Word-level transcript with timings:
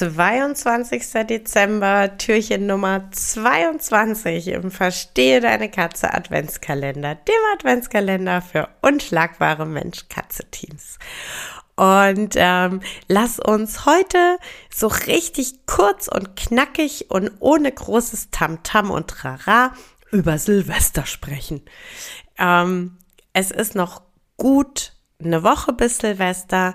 22. 0.00 1.26
Dezember, 1.28 2.16
Türchen 2.16 2.64
Nummer 2.66 3.10
22 3.10 4.48
im 4.48 4.70
Verstehe 4.70 5.42
deine 5.42 5.70
Katze 5.70 6.14
Adventskalender, 6.14 7.16
dem 7.16 7.34
Adventskalender 7.52 8.40
für 8.40 8.70
unschlagbare 8.80 9.66
Mensch-Katze-Teams. 9.66 10.98
Und 11.76 12.32
ähm, 12.36 12.80
lass 13.08 13.40
uns 13.40 13.84
heute 13.84 14.38
so 14.74 14.86
richtig 14.86 15.66
kurz 15.66 16.08
und 16.08 16.34
knackig 16.34 17.10
und 17.10 17.32
ohne 17.40 17.70
großes 17.70 18.30
Tamtam 18.30 18.86
-Tam 18.86 18.90
und 18.90 19.22
Rara 19.22 19.74
über 20.12 20.38
Silvester 20.38 21.04
sprechen. 21.04 21.60
Ähm, 22.38 22.96
es 23.34 23.50
ist 23.50 23.74
noch 23.74 24.00
gut 24.38 24.94
eine 25.22 25.42
Woche 25.42 25.74
bis 25.74 25.98
Silvester. 25.98 26.74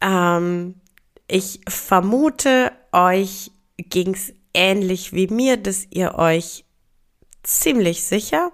Ähm, 0.00 0.80
ich 1.28 1.60
vermute, 1.68 2.72
euch 2.92 3.50
ging's 3.76 4.32
ähnlich 4.52 5.12
wie 5.12 5.26
mir, 5.26 5.56
dass 5.56 5.86
ihr 5.90 6.14
euch 6.14 6.64
ziemlich 7.42 8.04
sicher 8.04 8.52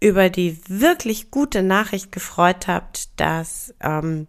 über 0.00 0.30
die 0.30 0.58
wirklich 0.68 1.30
gute 1.30 1.62
Nachricht 1.62 2.12
gefreut 2.12 2.68
habt, 2.68 3.18
dass 3.18 3.74
ähm, 3.80 4.26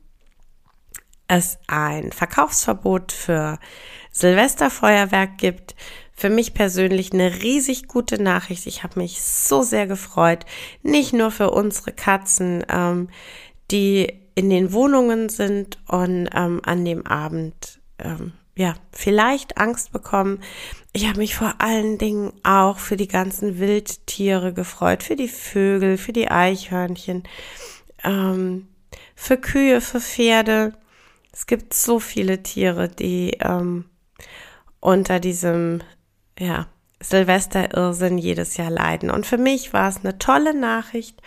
es 1.28 1.60
ein 1.68 2.12
Verkaufsverbot 2.12 3.12
für 3.12 3.60
Silvesterfeuerwerk 4.12 5.38
gibt. 5.38 5.76
Für 6.14 6.30
mich 6.30 6.54
persönlich 6.54 7.14
eine 7.14 7.44
riesig 7.44 7.88
gute 7.88 8.22
Nachricht. 8.22 8.66
Ich 8.66 8.84
habe 8.84 9.00
mich 9.00 9.22
so 9.22 9.62
sehr 9.62 9.86
gefreut. 9.86 10.46
Nicht 10.82 11.14
nur 11.14 11.30
für 11.30 11.52
unsere 11.52 11.92
Katzen, 11.92 12.66
ähm, 12.70 13.10
die 13.72 14.22
in 14.36 14.50
den 14.50 14.72
Wohnungen 14.72 15.30
sind 15.30 15.80
und 15.88 16.30
ähm, 16.34 16.62
an 16.64 16.86
dem 16.86 17.06
Abend 17.06 17.80
ähm, 17.98 18.34
ja 18.56 18.76
vielleicht 18.92 19.58
Angst 19.58 19.92
bekommen. 19.92 20.42
Ich 20.94 21.08
habe 21.08 21.20
mich 21.20 21.36
vor 21.36 21.56
allen 21.60 21.98
Dingen 21.98 22.34
auch 22.44 22.80
für 22.80 22.98
die 22.98 23.08
ganzen 23.08 23.60
Wildtiere 23.60 24.54
gefreut, 24.54 25.04
für 25.04 25.16
die 25.16 25.28
Vögel, 25.28 25.98
für 25.98 26.14
die 26.14 26.30
Eichhörnchen, 26.30 27.24
ähm, 28.04 28.68
für 29.16 29.38
Kühe, 29.38 29.82
für 29.82 30.02
Pferde. 30.02 30.74
Es 31.32 31.46
gibt 31.46 31.74
so 31.74 32.00
viele 32.00 32.44
Tiere, 32.44 32.90
die 32.90 33.38
ähm, 33.42 33.86
unter 34.80 35.20
diesem 35.20 35.82
ja 36.40 36.68
Silvesterirrsinn 37.00 38.18
jedes 38.18 38.58
Jahr 38.58 38.72
leiden. 38.72 39.12
Und 39.12 39.26
für 39.26 39.38
mich 39.38 39.74
war 39.74 39.90
es 39.90 39.98
eine 39.98 40.18
tolle 40.18 40.54
Nachricht. 40.54 41.22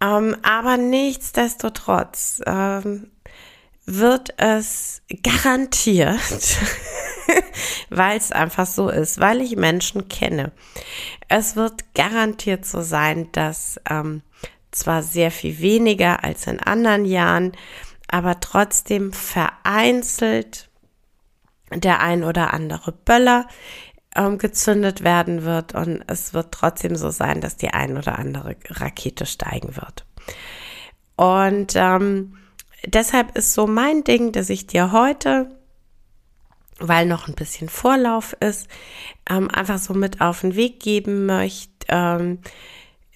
Ähm, 0.00 0.36
aber 0.42 0.76
nichtsdestotrotz 0.76 2.40
ähm, 2.46 3.10
wird 3.86 4.34
es 4.38 5.02
garantiert, 5.22 6.18
weil 7.90 8.16
es 8.16 8.32
einfach 8.32 8.66
so 8.66 8.88
ist, 8.88 9.20
weil 9.20 9.40
ich 9.40 9.56
Menschen 9.56 10.08
kenne. 10.08 10.52
Es 11.28 11.56
wird 11.56 11.94
garantiert 11.94 12.64
so 12.64 12.80
sein, 12.80 13.30
dass 13.32 13.80
ähm, 13.88 14.22
zwar 14.70 15.02
sehr 15.02 15.30
viel 15.30 15.58
weniger 15.60 16.24
als 16.24 16.46
in 16.46 16.60
anderen 16.60 17.04
Jahren, 17.04 17.52
aber 18.08 18.40
trotzdem 18.40 19.12
vereinzelt 19.12 20.68
der 21.72 22.00
ein 22.00 22.24
oder 22.24 22.52
andere 22.52 22.92
Böller 22.92 23.46
ähm, 24.16 24.38
gezündet 24.38 25.04
werden 25.04 25.44
wird 25.44 25.74
und 25.74 26.02
es 26.06 26.34
wird 26.34 26.52
trotzdem 26.52 26.96
so 26.96 27.10
sein, 27.10 27.40
dass 27.40 27.56
die 27.56 27.70
ein 27.70 27.96
oder 27.96 28.18
andere 28.18 28.56
Rakete 28.68 29.26
steigen 29.26 29.76
wird. 29.76 30.04
Und 31.16 31.74
ähm, 31.76 32.36
deshalb 32.86 33.36
ist 33.36 33.54
so 33.54 33.66
mein 33.66 34.04
Ding, 34.04 34.32
dass 34.32 34.50
ich 34.50 34.66
dir 34.66 34.92
heute, 34.92 35.54
weil 36.78 37.06
noch 37.06 37.28
ein 37.28 37.34
bisschen 37.34 37.68
Vorlauf 37.68 38.34
ist, 38.40 38.68
ähm, 39.28 39.50
einfach 39.50 39.78
so 39.78 39.94
mit 39.94 40.20
auf 40.20 40.40
den 40.40 40.56
Weg 40.56 40.80
geben 40.80 41.26
möchte. 41.26 41.70
Ähm, 41.88 42.38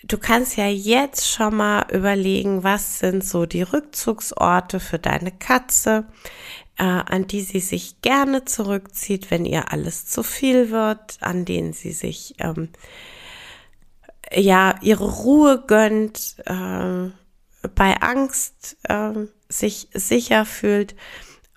du 0.06 0.18
kannst 0.18 0.56
ja 0.56 0.66
jetzt 0.66 1.28
schon 1.28 1.56
mal 1.56 1.86
überlegen, 1.92 2.62
was 2.62 2.98
sind 2.98 3.24
so 3.24 3.46
die 3.46 3.62
Rückzugsorte 3.62 4.80
für 4.80 4.98
deine 4.98 5.32
Katze 5.32 6.06
äh, 6.78 6.82
an 6.82 7.26
die 7.26 7.42
sie 7.42 7.60
sich 7.60 8.00
gerne 8.02 8.44
zurückzieht, 8.44 9.30
wenn 9.30 9.44
ihr 9.44 9.72
alles 9.72 10.06
zu 10.06 10.22
viel 10.22 10.70
wird, 10.70 11.18
an 11.20 11.44
denen 11.44 11.72
sie 11.72 11.92
sich 11.92 12.34
ähm, 12.38 12.70
ja 14.32 14.76
ihre 14.82 15.08
Ruhe 15.08 15.62
gönnt, 15.66 16.36
äh, 16.46 17.10
bei 17.74 17.96
Angst 18.00 18.76
äh, 18.84 19.12
sich 19.48 19.88
sicher 19.94 20.44
fühlt. 20.44 20.94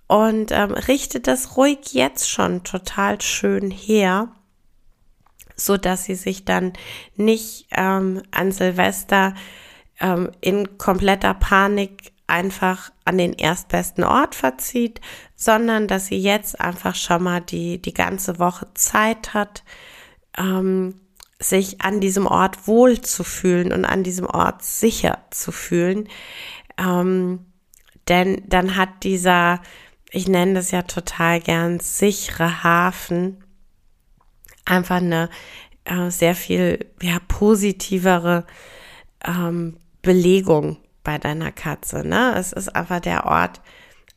Und 0.09 0.51
ähm, 0.51 0.71
richtet 0.71 1.27
das 1.27 1.57
ruhig 1.57 1.93
jetzt 1.93 2.29
schon 2.29 2.63
total 2.63 3.19
schön 3.19 3.71
her, 3.71 4.31
so 5.57 5.75
dass 5.75 6.05
sie 6.05 6.15
sich 6.15 6.45
dann 6.45 6.73
nicht 7.15 7.67
ähm, 7.71 8.21
an 8.31 8.51
Silvester 8.51 9.33
ähm, 9.99 10.31
in 10.39 10.77
kompletter 10.77 11.33
Panik 11.33 12.13
einfach 12.27 12.91
an 13.05 13.17
den 13.17 13.33
erstbesten 13.33 14.03
Ort 14.03 14.35
verzieht, 14.35 15.01
sondern 15.35 15.87
dass 15.87 16.07
sie 16.07 16.19
jetzt 16.19 16.59
einfach 16.61 16.95
schon 16.95 17.23
mal 17.23 17.41
die, 17.41 17.81
die 17.81 17.93
ganze 17.93 18.37
Woche 18.37 18.67
Zeit 18.73 19.33
hat, 19.33 19.63
ähm, 20.37 20.99
sich 21.39 21.81
an 21.81 21.99
diesem 22.01 22.27
Ort 22.27 22.67
wohl 22.67 23.01
zu 23.01 23.23
fühlen 23.23 23.71
und 23.71 23.85
an 23.85 24.03
diesem 24.03 24.25
Ort 24.25 24.63
sicher 24.63 25.19
zu 25.29 25.51
fühlen. 25.51 26.09
Ähm, 26.77 27.45
denn 28.07 28.43
dann 28.47 28.75
hat 28.75 29.03
dieser, 29.03 29.61
ich 30.11 30.27
nenne 30.27 30.55
das 30.55 30.71
ja 30.71 30.81
total 30.83 31.39
gern, 31.39 31.79
sichere 31.79 32.63
Hafen 32.63 33.43
einfach 34.67 34.97
eine 34.97 35.29
äh, 35.85 36.09
sehr 36.09 36.35
viel 36.35 36.85
ja, 37.01 37.19
positivere 37.27 38.45
ähm, 39.25 39.77
Belegung 40.01 40.77
bei 41.03 41.17
deiner 41.17 41.51
Katze. 41.51 42.07
Ne? 42.07 42.35
Es 42.37 42.51
ist 42.51 42.75
einfach 42.75 42.99
der 42.99 43.25
Ort, 43.25 43.61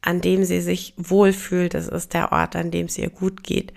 an 0.02 0.20
dem 0.20 0.44
sie 0.44 0.60
sich 0.60 0.94
wohlfühlt. 0.96 1.74
Es 1.74 1.88
ist 1.88 2.14
der 2.14 2.32
Ort, 2.32 2.56
an 2.56 2.70
dem 2.70 2.86
es 2.86 2.98
ihr 2.98 3.10
gut 3.10 3.42
geht. 3.42 3.72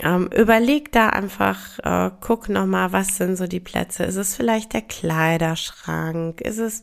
Ähm, 0.00 0.30
überleg 0.34 0.90
da 0.92 1.10
einfach, 1.10 1.78
äh, 1.80 2.10
guck 2.20 2.48
nochmal, 2.48 2.92
was 2.92 3.18
sind 3.18 3.36
so 3.36 3.46
die 3.46 3.60
Plätze. 3.60 4.04
Ist 4.04 4.16
es 4.16 4.34
vielleicht 4.34 4.72
der 4.72 4.82
Kleiderschrank? 4.82 6.40
Ist 6.40 6.58
es 6.58 6.82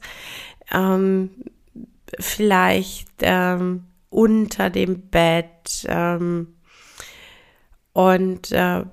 ähm, 0.71 1.31
vielleicht 2.19 3.09
ähm, 3.21 3.85
unter 4.09 4.69
dem 4.69 5.09
Bett? 5.09 5.85
Ähm, 5.87 6.53
und 7.93 8.51
äh, 8.51 8.83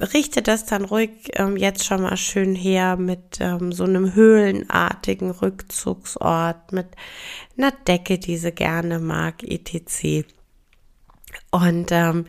richte 0.00 0.42
das 0.42 0.66
dann 0.66 0.84
ruhig 0.84 1.10
ähm, 1.34 1.56
jetzt 1.56 1.84
schon 1.84 2.02
mal 2.02 2.16
schön 2.16 2.54
her 2.54 2.96
mit 2.96 3.38
ähm, 3.40 3.72
so 3.72 3.84
einem 3.84 4.14
höhlenartigen 4.14 5.30
Rückzugsort, 5.30 6.72
mit 6.72 6.88
einer 7.56 7.70
Decke, 7.70 8.18
die 8.18 8.36
sie 8.36 8.52
gerne 8.52 8.98
mag, 8.98 9.42
etc. 9.42 10.26
Und 11.50 11.92
ähm, 11.92 12.26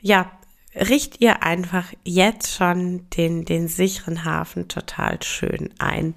ja, 0.00 0.30
richt 0.74 1.20
ihr 1.20 1.42
einfach 1.42 1.92
jetzt 2.04 2.54
schon 2.54 3.08
den, 3.10 3.44
den 3.44 3.68
sicheren 3.68 4.24
Hafen 4.24 4.68
total 4.68 5.22
schön 5.22 5.70
ein. 5.78 6.14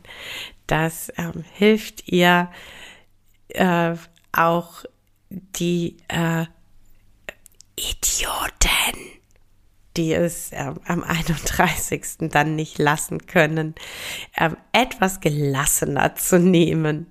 Das 0.67 1.11
ähm, 1.17 1.43
hilft 1.53 2.07
ihr 2.07 2.49
äh, 3.49 3.95
auch 4.31 4.85
die 5.29 5.97
äh, 6.07 6.45
Idioten 7.75 9.14
die 9.97 10.13
es 10.13 10.49
ähm, 10.53 10.75
am 10.85 11.03
31. 11.03 12.29
dann 12.29 12.55
nicht 12.55 12.77
lassen 12.77 13.25
können, 13.27 13.75
ähm, 14.37 14.57
etwas 14.71 15.19
gelassener 15.19 16.15
zu 16.15 16.39
nehmen. 16.39 17.07